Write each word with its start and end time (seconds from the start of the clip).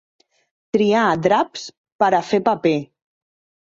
Triar 0.77 1.05
draps 1.27 1.69
per 2.05 2.13
a 2.15 2.25
fer 2.35 2.45
paper. 2.53 2.77